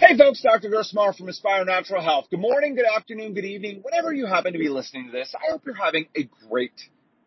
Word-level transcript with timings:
Hey 0.00 0.16
folks, 0.16 0.40
Dr. 0.42 0.70
Gersmar 0.70 1.12
from 1.16 1.28
Aspire 1.28 1.64
Natural 1.64 2.00
Health. 2.00 2.26
Good 2.30 2.38
morning, 2.38 2.76
good 2.76 2.86
afternoon, 2.86 3.34
good 3.34 3.44
evening, 3.44 3.80
whenever 3.82 4.12
you 4.12 4.26
happen 4.26 4.52
to 4.52 4.58
be 4.58 4.68
listening 4.68 5.06
to 5.06 5.10
this. 5.10 5.34
I 5.34 5.50
hope 5.50 5.62
you're 5.66 5.74
having 5.74 6.06
a 6.14 6.22
great 6.48 6.80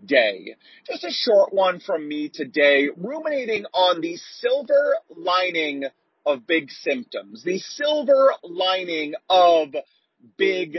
day. 0.06 0.56
Just 0.88 1.04
a 1.04 1.12
short 1.12 1.54
one 1.54 1.82
from 1.82 2.08
me 2.08 2.30
today, 2.34 2.88
ruminating 2.96 3.66
on 3.74 4.00
the 4.00 4.16
silver 4.16 4.96
lining 5.10 5.84
of 6.26 6.48
big 6.48 6.72
symptoms, 6.72 7.44
the 7.44 7.60
silver 7.60 8.32
lining 8.42 9.16
of 9.30 9.76
big 10.38 10.78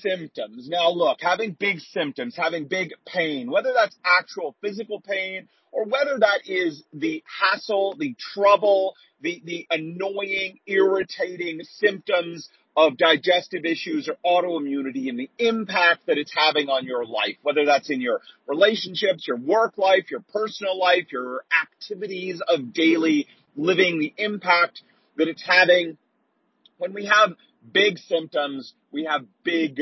symptoms. 0.00 0.68
Now 0.68 0.90
look, 0.90 1.18
having 1.20 1.52
big 1.52 1.80
symptoms, 1.80 2.36
having 2.36 2.66
big 2.66 2.92
pain, 3.06 3.50
whether 3.50 3.72
that's 3.74 3.96
actual 4.04 4.54
physical 4.60 5.00
pain 5.00 5.48
or 5.72 5.84
whether 5.84 6.18
that 6.18 6.40
is 6.46 6.82
the 6.92 7.22
hassle, 7.40 7.96
the 7.98 8.14
trouble, 8.34 8.94
the, 9.20 9.42
the 9.44 9.66
annoying, 9.70 10.60
irritating 10.66 11.60
symptoms 11.62 12.48
of 12.76 12.96
digestive 12.96 13.64
issues 13.64 14.08
or 14.08 14.16
autoimmunity 14.24 15.08
and 15.08 15.18
the 15.18 15.28
impact 15.38 16.06
that 16.06 16.16
it's 16.16 16.32
having 16.34 16.68
on 16.68 16.84
your 16.84 17.04
life, 17.04 17.36
whether 17.42 17.64
that's 17.66 17.90
in 17.90 18.00
your 18.00 18.20
relationships, 18.46 19.26
your 19.26 19.36
work 19.36 19.76
life, 19.76 20.10
your 20.10 20.22
personal 20.32 20.78
life, 20.78 21.06
your 21.10 21.42
activities 21.60 22.40
of 22.46 22.72
daily 22.72 23.26
living, 23.56 23.98
the 23.98 24.14
impact 24.16 24.82
that 25.16 25.26
it's 25.26 25.42
having. 25.44 25.98
When 26.76 26.94
we 26.94 27.06
have 27.06 27.30
big 27.72 27.98
symptoms, 27.98 28.72
we 28.90 29.04
have 29.04 29.24
big 29.44 29.80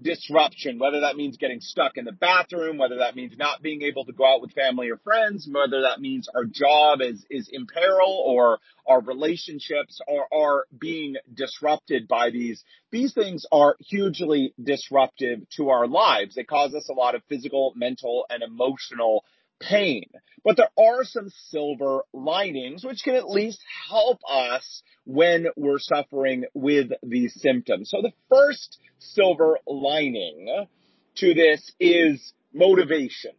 disruption, 0.00 0.78
whether 0.78 1.00
that 1.00 1.16
means 1.16 1.36
getting 1.36 1.60
stuck 1.60 1.96
in 1.96 2.04
the 2.04 2.12
bathroom, 2.12 2.78
whether 2.78 2.98
that 2.98 3.14
means 3.14 3.36
not 3.38 3.62
being 3.62 3.82
able 3.82 4.04
to 4.04 4.12
go 4.12 4.24
out 4.24 4.40
with 4.40 4.52
family 4.52 4.90
or 4.90 4.98
friends, 4.98 5.48
whether 5.50 5.82
that 5.82 6.00
means 6.00 6.28
our 6.34 6.44
job 6.44 7.00
is, 7.00 7.24
is 7.30 7.48
in 7.50 7.66
peril 7.66 8.22
or 8.26 8.58
our 8.88 9.00
relationships 9.00 10.00
are, 10.08 10.26
are 10.36 10.64
being 10.76 11.14
disrupted 11.32 12.08
by 12.08 12.30
these. 12.30 12.64
These 12.90 13.14
things 13.14 13.46
are 13.52 13.76
hugely 13.80 14.52
disruptive 14.62 15.48
to 15.56 15.70
our 15.70 15.86
lives. 15.86 16.34
They 16.34 16.44
cause 16.44 16.74
us 16.74 16.88
a 16.88 16.94
lot 16.94 17.14
of 17.14 17.22
physical, 17.28 17.72
mental, 17.76 18.26
and 18.28 18.42
emotional 18.42 19.24
pain. 19.60 20.04
But 20.44 20.58
there 20.58 20.70
are 20.78 21.04
some 21.04 21.30
silver 21.48 22.02
linings 22.12 22.84
which 22.84 23.02
can 23.02 23.14
at 23.14 23.30
least 23.30 23.60
help 23.88 24.20
us 24.30 24.82
when 25.06 25.46
we're 25.56 25.78
suffering 25.78 26.44
with 26.52 26.90
these 27.02 27.34
symptoms. 27.40 27.90
So 27.90 28.02
the 28.02 28.12
first 28.28 28.78
silver 28.98 29.58
lining 29.66 30.66
to 31.16 31.34
this 31.34 31.72
is 31.80 32.32
motivation. 32.52 33.32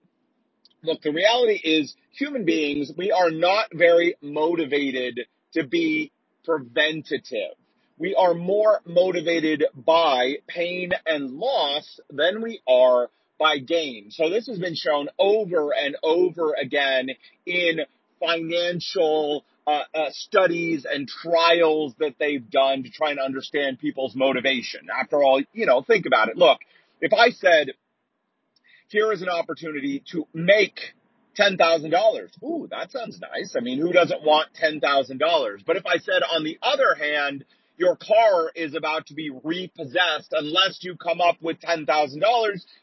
Look, 0.84 1.02
the 1.02 1.12
reality 1.12 1.60
is 1.64 1.96
human 2.12 2.46
beings, 2.46 2.92
we 2.98 3.12
are 3.12 3.32
not 3.32 3.68
very 3.74 4.16
motivated 4.22 5.22
to 5.54 5.66
be 5.66 6.12
preventative. 6.44 7.56
We 7.98 8.14
are 8.14 8.34
more 8.34 8.82
motivated 8.86 9.64
by 9.74 10.36
pain 10.48 10.92
and 11.06 11.32
loss 11.32 12.00
than 12.10 12.42
we 12.42 12.62
are 12.68 13.10
by 13.38 13.58
gain. 13.58 14.12
So 14.12 14.30
this 14.30 14.48
has 14.48 14.60
been 14.60 14.76
shown 14.76 15.08
over 15.20 15.72
and 15.74 15.96
over 16.04 16.54
again 16.54 17.10
in 17.46 17.82
financial 18.20 19.44
uh, 19.68 19.82
uh, 19.94 20.10
studies 20.12 20.86
and 20.90 21.08
trials 21.08 21.94
that 22.00 22.16
they've 22.20 22.50
done 22.50 22.84
to 22.84 22.90
try 22.90 23.12
and 23.12 23.20
understand 23.20 23.80
people's 23.80 24.16
motivation. 24.16 24.88
After 25.02 25.24
all, 25.24 25.42
you 25.54 25.66
know, 25.66 25.82
think 25.82 26.06
about 26.06 26.30
it. 26.30 26.38
Look, 26.38 26.60
if 27.02 27.14
I 27.14 27.32
said, 27.32 27.72
here 28.90 29.12
is 29.12 29.22
an 29.22 29.30
opportunity 29.30 30.04
to 30.12 30.28
make 30.34 30.80
$10,000. 31.38 32.44
Ooh, 32.44 32.68
that 32.70 32.92
sounds 32.92 33.20
nice. 33.20 33.56
I 33.58 33.60
mean, 33.60 33.80
who 33.80 33.92
doesn't 33.92 34.24
want 34.24 34.50
$10,000? 34.62 35.66
But 35.66 35.78
if 35.78 35.86
I 35.86 35.98
said, 35.98 36.22
on 36.32 36.44
the 36.44 36.58
other 36.62 36.96
hand, 36.96 37.44
your 37.78 37.96
car 37.96 38.52
is 38.56 38.74
about 38.76 39.08
to 39.08 39.14
be 39.14 39.32
repossessed 39.44 40.32
unless 40.32 40.80
you 40.82 40.96
come 40.96 41.22
up 41.22 41.38
with 41.42 41.60
$10,000. 41.60 41.86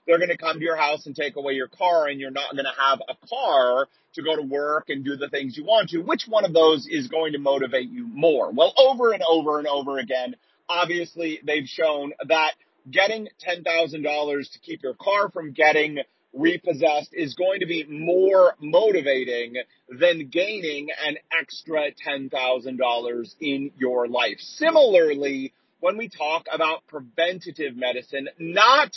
They're 0.07 0.19
going 0.19 0.29
to 0.29 0.37
come 0.37 0.59
to 0.59 0.65
your 0.65 0.77
house 0.77 1.07
and 1.07 1.17
take 1.17 1.37
away 1.37 1.55
your 1.55 1.69
car 1.69 2.07
and 2.07 2.21
you're 2.21 2.31
not 2.31 2.53
going 2.53 2.65
to 2.65 2.83
have 2.91 3.01
a 3.09 3.27
car 3.27 3.89
to 4.15 4.23
go 4.23 4.37
to 4.37 4.43
work 4.43 4.91
and 4.91 5.05
do 5.05 5.17
the 5.17 5.29
things 5.29 5.57
you 5.57 5.65
want 5.65 5.91
to. 5.91 5.99
Which 5.99 6.27
one 6.29 6.45
of 6.45 6.53
those 6.53 6.87
is 6.87 7.09
going 7.09 7.33
to 7.33 7.39
motivate 7.39 7.89
you 7.91 8.07
more? 8.07 8.51
Well, 8.53 8.75
over 8.77 9.13
and 9.13 9.23
over 9.27 9.59
and 9.59 9.67
over 9.67 9.99
again, 9.99 10.37
obviously 10.69 11.41
they've 11.45 11.67
shown 11.67 12.13
that 12.29 12.53
getting 12.91 13.29
$10,000 13.47 14.53
to 14.53 14.59
keep 14.61 14.83
your 14.83 14.95
car 14.95 15.31
from 15.31 15.53
getting 15.53 15.99
repossessed 16.33 17.11
is 17.13 17.35
going 17.35 17.61
to 17.61 17.67
be 17.67 17.85
more 17.85 18.55
motivating 18.61 19.55
than 19.89 20.29
gaining 20.29 20.89
an 21.05 21.17
extra 21.39 21.91
$10,000 22.07 23.35
in 23.41 23.71
your 23.79 24.09
life. 24.09 24.39
Similarly, 24.39 25.53
when 25.81 25.99
we 25.99 26.09
talk 26.09 26.47
about 26.53 26.87
preventative 26.87 27.77
medicine, 27.77 28.29
not 28.39 28.93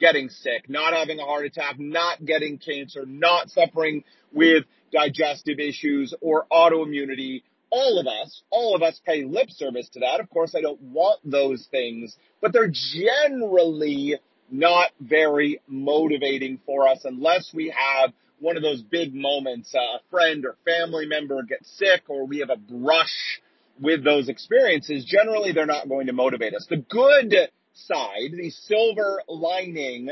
getting 0.00 0.28
sick, 0.28 0.68
not 0.68 0.94
having 0.94 1.20
a 1.20 1.24
heart 1.24 1.44
attack, 1.44 1.78
not 1.78 2.24
getting 2.24 2.58
cancer, 2.58 3.04
not 3.06 3.50
suffering 3.50 4.02
with 4.32 4.64
digestive 4.92 5.58
issues 5.58 6.14
or 6.20 6.46
autoimmunity, 6.50 7.42
all 7.70 7.98
of 7.98 8.06
us, 8.06 8.42
all 8.50 8.74
of 8.74 8.82
us 8.82 9.00
pay 9.06 9.24
lip 9.24 9.50
service 9.50 9.88
to 9.90 10.00
that. 10.00 10.20
Of 10.20 10.28
course, 10.30 10.54
I 10.54 10.60
don't 10.60 10.80
want 10.80 11.20
those 11.24 11.66
things, 11.70 12.16
but 12.40 12.52
they're 12.52 12.72
generally 12.72 14.16
not 14.52 14.90
very 15.00 15.60
motivating 15.66 16.60
for 16.66 16.86
us 16.86 17.00
unless 17.04 17.50
we 17.54 17.74
have 17.76 18.12
one 18.38 18.56
of 18.56 18.62
those 18.62 18.82
big 18.82 19.14
moments, 19.14 19.74
uh, 19.74 19.78
a 19.78 20.00
friend 20.10 20.44
or 20.44 20.56
family 20.64 21.06
member 21.06 21.42
gets 21.42 21.70
sick 21.78 22.02
or 22.08 22.26
we 22.26 22.40
have 22.40 22.50
a 22.50 22.56
brush 22.56 23.40
with 23.80 24.04
those 24.04 24.28
experiences. 24.28 25.04
Generally, 25.04 25.52
they're 25.52 25.66
not 25.66 25.88
going 25.88 26.08
to 26.08 26.12
motivate 26.12 26.54
us. 26.54 26.66
The 26.68 26.76
good 26.76 27.34
side, 27.72 28.32
the 28.32 28.50
silver 28.50 29.22
lining 29.28 30.10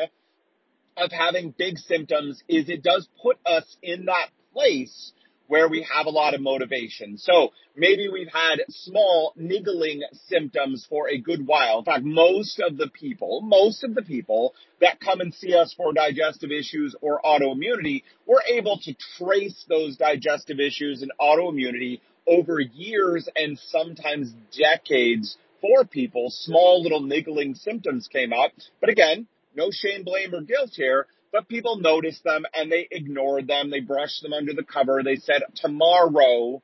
of 0.97 1.11
having 1.13 1.55
big 1.57 1.79
symptoms 1.79 2.43
is 2.49 2.69
it 2.69 2.83
does 2.83 3.09
put 3.23 3.39
us 3.45 3.65
in 3.83 4.07
that 4.07 4.29
place 4.53 5.13
where 5.51 5.69
we 5.69 5.85
have 5.93 6.07
a 6.07 6.11
lot 6.11 6.33
of 6.33 6.41
motivation. 6.41 7.19
So 7.19 7.51
maybe 7.77 8.09
we've 8.09 8.33
had 8.33 8.61
small 8.69 9.33
niggling 9.35 10.03
symptoms 10.29 10.87
for 10.89 11.11
a 11.11 11.19
good 11.19 11.45
while. 11.45 11.81
In 11.81 11.85
fact, 11.85 12.05
most 12.05 12.61
of 12.61 12.77
the 12.77 12.87
people, 12.87 13.41
most 13.41 13.83
of 13.83 13.97
the 13.97 14.03
people 14.03 14.55
that 14.81 15.01
come 15.01 15.21
and 15.21 15.35
see 15.35 15.53
us 15.57 15.75
for 15.77 15.93
digestive 15.93 16.53
issues 16.53 16.95
or 17.01 17.21
autoimmunity, 17.25 18.05
we're 18.29 18.45
able 18.49 18.79
to 18.85 18.95
trace 19.19 19.65
those 19.69 19.97
digestive 19.97 20.61
issues 20.61 21.03
and 21.03 21.11
autoimmunity 21.21 22.01
over 22.29 22.61
years 22.61 23.29
and 23.35 23.59
sometimes 23.59 24.33
decades 24.57 25.37
for 25.61 25.85
people. 25.85 26.31
Small 26.31 26.81
little 26.81 27.01
niggling 27.01 27.57
symptoms 27.57 28.07
came 28.07 28.33
up. 28.33 28.53
But 28.81 28.91
again, 28.91 29.27
no 29.57 29.73
shame, 29.73 30.05
blame, 30.05 30.33
or 30.33 30.43
guilt 30.43 30.71
here 30.75 31.09
but 31.33 31.49
people 31.49 31.77
noticed 31.77 32.25
them 32.25 32.45
and 32.55 32.71
they 32.71 32.89
ignored 32.91 33.47
them. 33.47 33.71
They 33.71 33.81
brushed 33.81 34.23
them 34.23 34.33
under 34.33 34.53
the 34.53 34.65
cover. 34.65 35.03
They 35.03 35.17
said, 35.17 35.43
tomorrow 35.55 36.63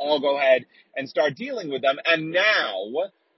I'll 0.00 0.20
go 0.20 0.36
ahead 0.36 0.66
and 0.96 1.08
start 1.08 1.36
dealing 1.36 1.70
with 1.70 1.82
them. 1.82 1.96
And 2.04 2.32
now 2.32 2.86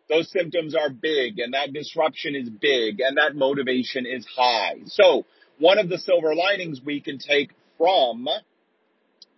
those 0.09 0.31
symptoms 0.31 0.75
are 0.75 0.91
big 0.91 1.39
and 1.39 1.55
that 1.55 1.73
disruption 1.73 2.35
is 2.35 2.49
big 2.49 3.01
and 3.01 3.17
that 3.17 3.35
motivation 3.35 4.07
is 4.07 4.27
high. 4.27 4.77
So 4.87 5.25
one 5.59 5.79
of 5.79 5.89
the 5.89 5.99
silver 5.99 6.35
linings 6.35 6.81
we 6.85 7.01
can 7.01 7.19
take 7.19 7.53
from 7.79 8.27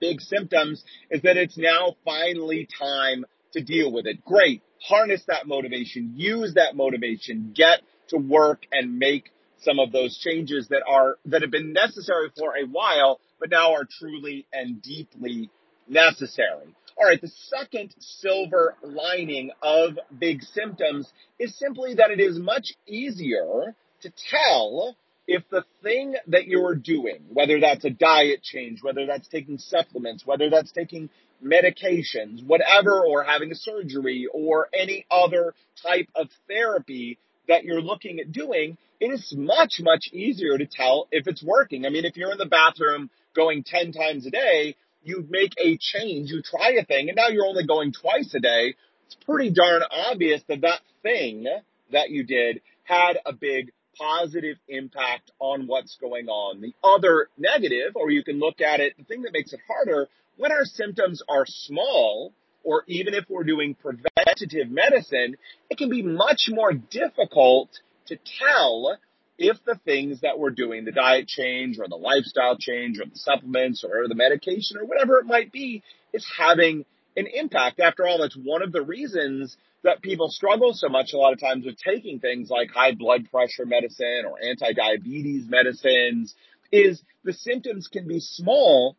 big 0.00 0.20
symptoms 0.20 0.82
is 1.10 1.22
that 1.22 1.36
it's 1.36 1.56
now 1.56 1.96
finally 2.04 2.68
time 2.78 3.24
to 3.52 3.62
deal 3.62 3.92
with 3.92 4.06
it. 4.06 4.24
Great. 4.24 4.62
Harness 4.82 5.22
that 5.28 5.46
motivation. 5.46 6.12
Use 6.16 6.54
that 6.54 6.76
motivation. 6.76 7.52
Get 7.54 7.80
to 8.08 8.18
work 8.18 8.66
and 8.72 8.98
make 8.98 9.30
some 9.58 9.78
of 9.78 9.92
those 9.92 10.18
changes 10.18 10.68
that 10.68 10.82
are 10.88 11.16
that 11.26 11.42
have 11.42 11.50
been 11.50 11.72
necessary 11.72 12.30
for 12.36 12.56
a 12.56 12.66
while, 12.66 13.20
but 13.40 13.50
now 13.50 13.74
are 13.74 13.86
truly 13.98 14.46
and 14.52 14.82
deeply 14.82 15.50
necessary. 15.88 16.74
All 16.98 17.06
right, 17.06 17.20
the 17.20 17.30
second 17.48 17.94
silver 17.98 18.74
lining 18.82 19.50
of 19.62 19.98
big 20.18 20.42
symptoms 20.42 21.10
is 21.38 21.56
simply 21.58 21.94
that 21.94 22.10
it 22.10 22.20
is 22.20 22.38
much 22.38 22.72
easier 22.86 23.74
to 24.02 24.12
tell 24.30 24.96
if 25.28 25.42
the 25.50 25.64
thing 25.82 26.14
that 26.28 26.46
you're 26.46 26.74
doing, 26.74 27.24
whether 27.28 27.60
that's 27.60 27.84
a 27.84 27.90
diet 27.90 28.42
change, 28.42 28.82
whether 28.82 29.06
that's 29.06 29.28
taking 29.28 29.58
supplements, 29.58 30.24
whether 30.24 30.48
that's 30.48 30.72
taking 30.72 31.10
medications, 31.44 32.44
whatever, 32.44 33.04
or 33.04 33.24
having 33.24 33.50
a 33.50 33.56
surgery 33.56 34.26
or 34.32 34.68
any 34.72 35.04
other 35.10 35.54
type 35.82 36.08
of 36.14 36.28
therapy 36.48 37.18
that 37.48 37.64
you're 37.64 37.80
looking 37.80 38.20
at 38.20 38.32
doing, 38.32 38.76
it 39.00 39.06
is 39.06 39.34
much, 39.36 39.74
much 39.80 40.08
easier 40.12 40.56
to 40.56 40.66
tell 40.66 41.08
if 41.10 41.26
it's 41.26 41.42
working. 41.42 41.86
I 41.86 41.90
mean, 41.90 42.04
if 42.04 42.16
you're 42.16 42.32
in 42.32 42.38
the 42.38 42.46
bathroom 42.46 43.10
going 43.34 43.62
10 43.64 43.92
times 43.92 44.26
a 44.26 44.30
day, 44.30 44.76
you 45.02 45.26
make 45.28 45.52
a 45.58 45.78
change, 45.80 46.30
you 46.30 46.42
try 46.42 46.72
a 46.80 46.84
thing, 46.84 47.08
and 47.08 47.16
now 47.16 47.28
you're 47.28 47.46
only 47.46 47.66
going 47.66 47.92
twice 47.92 48.34
a 48.34 48.40
day. 48.40 48.74
It's 49.06 49.16
pretty 49.24 49.50
darn 49.50 49.82
obvious 49.90 50.42
that 50.48 50.62
that 50.62 50.80
thing 51.02 51.46
that 51.92 52.10
you 52.10 52.24
did 52.24 52.60
had 52.84 53.18
a 53.24 53.32
big 53.32 53.70
positive 53.96 54.56
impact 54.68 55.30
on 55.38 55.66
what's 55.66 55.96
going 56.00 56.28
on. 56.28 56.60
The 56.60 56.74
other 56.82 57.28
negative, 57.38 57.94
or 57.94 58.10
you 58.10 58.24
can 58.24 58.38
look 58.38 58.60
at 58.60 58.80
it, 58.80 58.96
the 58.98 59.04
thing 59.04 59.22
that 59.22 59.32
makes 59.32 59.52
it 59.52 59.60
harder, 59.68 60.08
when 60.36 60.52
our 60.52 60.64
symptoms 60.64 61.22
are 61.28 61.44
small, 61.46 62.32
or 62.66 62.82
even 62.88 63.14
if 63.14 63.24
we're 63.30 63.44
doing 63.44 63.76
preventative 63.76 64.68
medicine, 64.68 65.36
it 65.70 65.78
can 65.78 65.88
be 65.88 66.02
much 66.02 66.48
more 66.48 66.72
difficult 66.72 67.70
to 68.06 68.18
tell 68.40 68.98
if 69.38 69.56
the 69.64 69.78
things 69.84 70.22
that 70.22 70.38
we're 70.38 70.50
doing, 70.50 70.84
the 70.84 70.90
diet 70.90 71.28
change 71.28 71.78
or 71.78 71.86
the 71.88 71.96
lifestyle 71.96 72.56
change 72.58 72.98
or 72.98 73.04
the 73.04 73.14
supplements 73.14 73.84
or 73.84 74.08
the 74.08 74.16
medication 74.16 74.78
or 74.78 74.84
whatever 74.84 75.18
it 75.18 75.26
might 75.26 75.52
be, 75.52 75.84
is 76.12 76.26
having 76.36 76.84
an 77.16 77.28
impact. 77.32 77.78
After 77.78 78.04
all, 78.06 78.18
that's 78.18 78.36
one 78.36 78.62
of 78.62 78.72
the 78.72 78.82
reasons 78.82 79.56
that 79.84 80.02
people 80.02 80.28
struggle 80.28 80.72
so 80.74 80.88
much 80.88 81.12
a 81.12 81.18
lot 81.18 81.32
of 81.32 81.40
times 81.40 81.64
with 81.64 81.76
taking 81.78 82.18
things 82.18 82.50
like 82.50 82.70
high 82.70 82.92
blood 82.92 83.30
pressure 83.30 83.64
medicine 83.64 84.24
or 84.26 84.38
anti-diabetes 84.42 85.48
medicines 85.48 86.34
is 86.72 87.00
the 87.22 87.32
symptoms 87.32 87.86
can 87.86 88.08
be 88.08 88.18
small. 88.18 88.96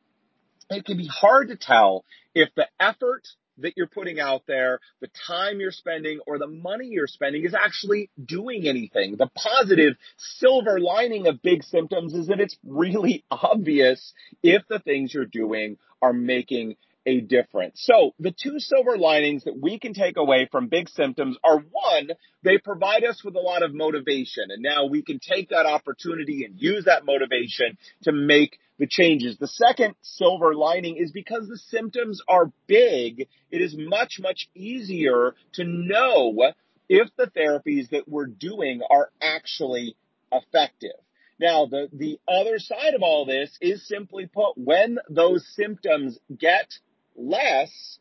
It 0.69 0.85
can 0.85 0.95
be 0.95 1.07
hard 1.07 1.49
to 1.49 1.57
tell 1.57 2.05
if 2.33 2.49
the 2.55 2.67
effort 2.79 3.27
that 3.59 3.73
you're 3.75 3.87
putting 3.87 4.19
out 4.19 4.43
there, 4.47 4.79
the 5.01 5.09
time 5.27 5.59
you're 5.59 5.71
spending, 5.71 6.19
or 6.27 6.37
the 6.37 6.47
money 6.47 6.87
you're 6.87 7.07
spending 7.07 7.43
is 7.45 7.53
actually 7.53 8.09
doing 8.23 8.67
anything. 8.67 9.15
The 9.17 9.29
positive 9.35 9.95
silver 10.17 10.79
lining 10.79 11.27
of 11.27 11.41
big 11.41 11.63
symptoms 11.63 12.13
is 12.13 12.27
that 12.27 12.39
it's 12.39 12.57
really 12.65 13.23
obvious 13.31 14.13
if 14.43 14.63
the 14.69 14.79
things 14.79 15.13
you're 15.13 15.25
doing 15.25 15.77
are 16.01 16.13
making 16.13 16.75
a 17.07 17.21
difference. 17.21 17.79
So 17.83 18.11
the 18.19 18.35
two 18.37 18.59
silver 18.59 18.97
linings 18.97 19.45
that 19.45 19.57
we 19.57 19.79
can 19.79 19.93
take 19.93 20.17
away 20.17 20.47
from 20.51 20.67
big 20.67 20.89
symptoms 20.89 21.37
are 21.41 21.59
one, 21.59 22.09
they 22.43 22.57
provide 22.57 23.05
us 23.05 23.23
with 23.23 23.35
a 23.35 23.39
lot 23.39 23.63
of 23.63 23.73
motivation 23.73 24.43
and 24.49 24.61
now 24.61 24.85
we 24.85 25.01
can 25.01 25.19
take 25.19 25.49
that 25.49 25.65
opportunity 25.65 26.43
and 26.43 26.61
use 26.61 26.83
that 26.83 27.05
motivation 27.05 27.77
to 28.03 28.11
make 28.11 28.59
the 28.77 28.87
changes. 28.87 29.37
The 29.37 29.47
second 29.47 29.95
silver 30.01 30.53
lining 30.53 30.97
is 30.97 31.11
because 31.11 31.47
the 31.47 31.57
symptoms 31.57 32.21
are 32.27 32.51
big, 32.67 33.27
it 33.51 33.61
is 33.61 33.75
much, 33.77 34.17
much 34.19 34.49
easier 34.53 35.33
to 35.53 35.63
know 35.63 36.51
if 36.89 37.07
the 37.17 37.27
therapies 37.27 37.89
that 37.91 38.07
we're 38.07 38.27
doing 38.27 38.81
are 38.89 39.09
actually 39.21 39.95
effective. 40.31 40.91
Now, 41.39 41.67
the, 41.67 41.87
the 41.93 42.19
other 42.27 42.57
side 42.59 42.95
of 42.95 43.03
all 43.03 43.25
this 43.25 43.55
is 43.61 43.87
simply 43.87 44.25
put, 44.25 44.57
when 44.57 44.97
those 45.09 45.47
symptoms 45.55 46.17
get 46.35 46.67
less, 47.17 47.97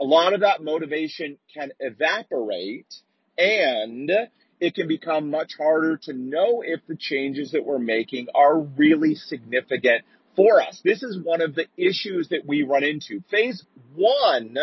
a 0.00 0.04
lot 0.04 0.34
of 0.34 0.40
that 0.40 0.62
motivation 0.62 1.38
can 1.52 1.70
evaporate 1.80 2.86
and 3.36 4.10
it 4.60 4.74
can 4.74 4.88
become 4.88 5.30
much 5.30 5.52
harder 5.56 5.96
to 6.04 6.12
know 6.12 6.62
if 6.64 6.80
the 6.86 6.96
changes 6.96 7.52
that 7.52 7.64
we're 7.64 7.78
making 7.78 8.26
are 8.34 8.58
really 8.58 9.14
significant 9.14 10.02
for 10.36 10.60
us. 10.60 10.80
This 10.84 11.02
is 11.02 11.18
one 11.22 11.40
of 11.40 11.54
the 11.54 11.66
issues 11.76 12.28
that 12.30 12.46
we 12.46 12.62
run 12.62 12.84
into. 12.84 13.22
Phase 13.30 13.64
one 13.94 14.56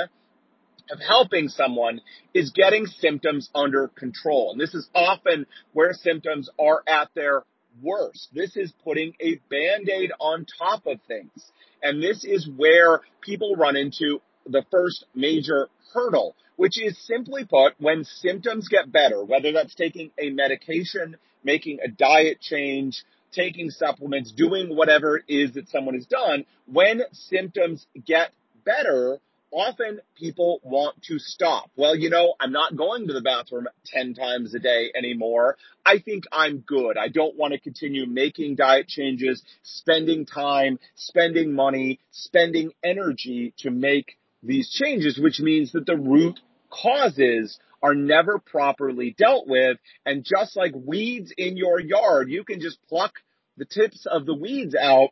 of 0.92 1.00
helping 1.00 1.50
someone 1.50 2.02
is 2.34 2.52
getting 2.52 2.86
symptoms 2.86 3.50
under 3.56 3.88
control. 3.88 4.52
And 4.52 4.60
this 4.60 4.74
is 4.74 4.88
often 4.94 5.46
where 5.74 5.94
symptoms 5.94 6.50
are 6.60 6.84
at 6.88 7.10
their 7.16 7.44
worst. 7.82 8.30
This 8.34 8.56
is 8.56 8.72
putting 8.84 9.14
a 9.20 9.36
band-aid 9.50 10.12
on 10.20 10.46
top 10.58 10.86
of 10.86 11.00
things. 11.08 11.52
And 11.82 12.02
this 12.02 12.24
is 12.24 12.50
where 12.56 13.02
people 13.22 13.56
run 13.56 13.76
into 13.76 14.22
the 14.46 14.64
first 14.72 15.06
major 15.14 15.68
hurdle, 15.94 16.36
which 16.56 16.82
is 16.82 16.98
simply 17.06 17.46
put, 17.46 17.74
when 17.80 18.04
symptoms 18.04 18.68
get 18.68 18.92
better, 18.92 19.24
whether 19.24 19.52
that's 19.52 19.76
taking 19.76 20.12
a 20.20 20.30
medication, 20.30 21.18
making 21.44 21.80
a 21.84 21.90
diet 21.90 22.42
change, 22.42 23.04
taking 23.32 23.70
supplements, 23.70 24.32
doing 24.32 24.76
whatever 24.76 25.18
it 25.18 25.26
is 25.28 25.54
that 25.54 25.70
someone 25.70 25.96
has 25.96 26.06
done, 26.06 26.46
when 26.72 27.02
symptoms 27.12 27.86
get 28.06 28.32
better, 28.64 29.20
often 29.56 30.02
people 30.16 30.60
want 30.64 31.02
to 31.04 31.18
stop. 31.18 31.72
Well, 31.78 31.96
you 31.96 32.10
know, 32.10 32.36
I'm 32.40 32.52
not 32.52 32.76
going 32.76 33.08
to 33.08 33.14
the 33.14 33.22
bathroom 33.22 33.68
10 33.86 34.14
times 34.14 34.54
a 34.54 34.60
day 34.60 34.92
anymore. 34.96 35.58
I 35.86 36.00
think 36.00 36.26
I'm 36.32 36.60
good. 36.60 36.98
I 36.98 37.08
don't 37.08 37.38
want 37.38 37.54
to 37.54 37.60
continue 37.60 38.06
making 38.06 38.56
diet 38.56 38.88
changes, 38.88 39.42
spending 39.64 40.26
time, 40.26 40.78
spending 40.96 41.54
money, 41.54 42.00
spending 42.12 42.72
energy 42.84 43.54
to 43.60 43.72
make 43.72 44.18
these 44.44 44.70
changes, 44.70 45.18
which 45.18 45.40
means 45.40 45.72
that 45.72 45.86
the 45.86 45.98
root 45.98 46.40
causes 46.70 47.58
are 47.82 47.96
never 47.96 48.40
properly 48.40 49.16
dealt 49.18 49.48
with. 49.48 49.78
And 50.06 50.26
just 50.26 50.58
like 50.58 50.74
weeds 50.76 51.34
in 51.38 51.56
your 51.56 51.80
yard, 51.80 52.30
you 52.30 52.44
can 52.44 52.60
just 52.60 52.78
pluck 52.90 53.14
the 53.58 53.66
tips 53.66 54.06
of 54.06 54.26
the 54.26 54.36
weeds 54.36 54.76
out, 54.76 55.10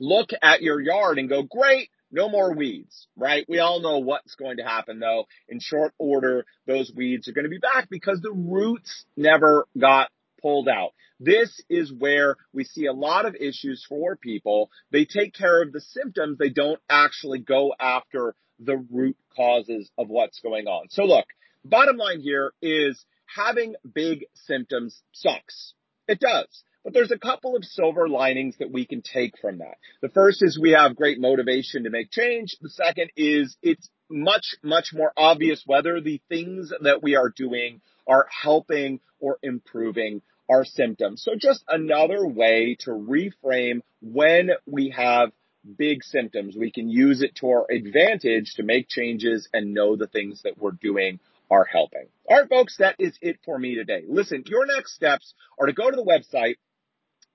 look 0.00 0.30
at 0.42 0.62
your 0.62 0.80
yard 0.80 1.18
and 1.18 1.28
go, 1.28 1.44
great, 1.44 1.90
no 2.12 2.28
more 2.28 2.54
weeds, 2.54 3.08
right? 3.16 3.44
We 3.48 3.58
all 3.58 3.80
know 3.80 3.98
what's 3.98 4.34
going 4.34 4.58
to 4.58 4.64
happen 4.64 5.00
though. 5.00 5.24
In 5.48 5.58
short 5.60 5.94
order, 5.98 6.44
those 6.66 6.92
weeds 6.94 7.26
are 7.26 7.32
going 7.32 7.44
to 7.44 7.50
be 7.50 7.58
back 7.58 7.88
because 7.90 8.20
the 8.20 8.32
roots 8.32 9.04
never 9.16 9.66
got 9.78 10.10
pulled 10.40 10.68
out. 10.68 10.90
This 11.18 11.60
is 11.70 11.92
where 11.92 12.36
we 12.52 12.64
see 12.64 12.86
a 12.86 12.92
lot 12.92 13.26
of 13.26 13.34
issues 13.36 13.84
for 13.88 14.16
people. 14.16 14.70
They 14.90 15.04
take 15.04 15.34
care 15.34 15.62
of 15.62 15.72
the 15.72 15.80
symptoms. 15.80 16.38
They 16.38 16.50
don't 16.50 16.80
actually 16.90 17.38
go 17.38 17.74
after 17.80 18.34
the 18.58 18.84
root 18.90 19.16
causes 19.34 19.90
of 19.96 20.08
what's 20.08 20.40
going 20.40 20.66
on. 20.66 20.88
So 20.90 21.04
look, 21.04 21.26
bottom 21.64 21.96
line 21.96 22.20
here 22.20 22.52
is 22.60 23.04
having 23.26 23.74
big 23.94 24.26
symptoms 24.34 25.00
sucks. 25.12 25.74
It 26.08 26.20
does. 26.20 26.64
But 26.84 26.94
there's 26.94 27.12
a 27.12 27.18
couple 27.18 27.56
of 27.56 27.64
silver 27.64 28.08
linings 28.08 28.56
that 28.58 28.72
we 28.72 28.86
can 28.86 29.02
take 29.02 29.38
from 29.40 29.58
that. 29.58 29.78
The 30.00 30.08
first 30.08 30.42
is 30.42 30.58
we 30.58 30.72
have 30.72 30.96
great 30.96 31.20
motivation 31.20 31.84
to 31.84 31.90
make 31.90 32.10
change. 32.10 32.56
The 32.60 32.70
second 32.70 33.10
is 33.16 33.56
it's 33.62 33.88
much, 34.10 34.56
much 34.62 34.90
more 34.92 35.12
obvious 35.16 35.62
whether 35.64 36.00
the 36.00 36.20
things 36.28 36.72
that 36.82 37.02
we 37.02 37.16
are 37.16 37.32
doing 37.34 37.80
are 38.06 38.26
helping 38.42 39.00
or 39.20 39.38
improving 39.42 40.22
our 40.50 40.64
symptoms. 40.64 41.22
So 41.22 41.32
just 41.38 41.64
another 41.68 42.26
way 42.26 42.76
to 42.80 42.90
reframe 42.90 43.82
when 44.00 44.50
we 44.66 44.90
have 44.96 45.30
big 45.78 46.02
symptoms. 46.02 46.56
We 46.56 46.72
can 46.72 46.88
use 46.88 47.22
it 47.22 47.36
to 47.36 47.48
our 47.48 47.66
advantage 47.70 48.54
to 48.56 48.64
make 48.64 48.88
changes 48.88 49.48
and 49.52 49.72
know 49.72 49.96
the 49.96 50.08
things 50.08 50.42
that 50.42 50.58
we're 50.58 50.72
doing 50.72 51.20
are 51.50 51.64
helping. 51.64 52.06
All 52.28 52.38
right, 52.38 52.48
folks, 52.48 52.78
that 52.78 52.96
is 52.98 53.16
it 53.20 53.38
for 53.44 53.58
me 53.58 53.74
today. 53.76 54.02
Listen, 54.08 54.42
your 54.46 54.66
next 54.66 54.94
steps 54.94 55.34
are 55.58 55.66
to 55.66 55.72
go 55.72 55.90
to 55.90 55.96
the 55.96 56.04
website 56.04 56.56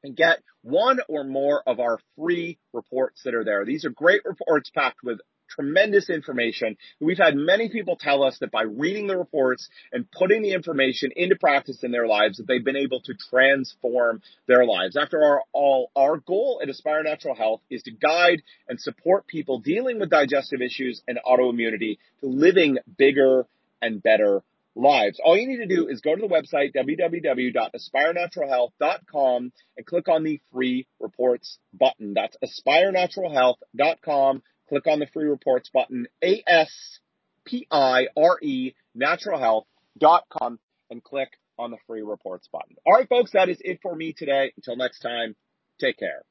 and 0.04 0.16
get 0.16 0.42
one 0.62 1.00
or 1.08 1.24
more 1.24 1.64
of 1.66 1.80
our 1.80 2.00
free 2.18 2.58
reports 2.74 3.22
that 3.24 3.34
are 3.34 3.44
there. 3.44 3.66
These 3.66 3.86
are 3.86 3.90
great 3.90 4.22
reports 4.26 4.70
packed 4.70 5.04
with 5.04 5.20
tremendous 5.50 6.10
information. 6.10 6.78
We've 7.00 7.18
had 7.18 7.36
many 7.36 7.70
people 7.70 7.96
tell 7.96 8.24
us 8.24 8.38
that 8.40 8.52
by 8.52 8.64
reading 8.64 9.08
the 9.08 9.18
reports 9.18 9.70
and 9.92 10.10
putting 10.12 10.42
the 10.42 10.52
information 10.52 11.12
into 11.16 11.36
practice 11.36 11.84
in 11.84 11.92
their 11.92 12.08
lives, 12.08 12.38
that 12.38 12.48
they've 12.48 12.64
been 12.64 12.76
able 12.76 13.02
to 13.02 13.14
transform 13.30 14.22
their 14.48 14.66
lives. 14.66 14.98
After 14.98 15.42
all, 15.54 15.92
our 15.96 16.18
goal 16.18 16.60
at 16.62 16.70
Aspire 16.70 17.04
Natural 17.04 17.36
Health 17.36 17.62
is 17.70 17.84
to 17.84 17.92
guide 17.92 18.42
and 18.68 18.80
support 18.80 19.28
people 19.28 19.60
dealing 19.60 20.00
with 20.00 20.10
digestive 20.10 20.62
issues 20.62 21.02
and 21.08 21.20
autoimmunity 21.26 21.98
to 22.20 22.28
living 22.28 22.78
bigger 22.98 23.46
and 23.82 24.02
better 24.04 24.44
lives. 24.78 25.20
All 25.24 25.38
you 25.38 25.48
need 25.48 25.58
to 25.58 25.68
do 25.68 25.88
is 25.88 26.02
go 26.02 26.16
to 26.16 26.22
the 26.22 26.28
website, 26.28 26.74
www.aspirenaturalhealth.com 26.76 29.52
and 29.78 29.86
click 29.86 30.08
on 30.08 30.24
the 30.24 30.40
free 30.52 30.88
reports 31.00 31.60
button. 31.74 32.14
That's 32.14 32.38
aspirenaturalhealth.com. 32.44 34.44
Click 34.70 34.88
on 34.88 35.00
the 35.00 35.08
free 35.14 35.28
reports 35.28 35.70
button, 35.74 36.08
A-S-P-I-R-E, 36.24 36.96
naturalhealth.com 38.98 40.60
and 40.90 41.04
click 41.04 41.30
on 41.58 41.72
the 41.72 41.78
free 41.88 42.02
reports 42.02 42.48
button. 42.52 42.76
All 42.86 42.94
right, 42.94 43.10
folks, 43.10 43.32
that 43.32 43.50
is 43.50 43.58
it 43.62 43.80
for 43.82 43.96
me 43.96 44.14
today. 44.14 44.54
Until 44.58 44.76
next 44.76 45.00
time, 45.00 45.36
take 45.80 45.98
care. 45.98 46.22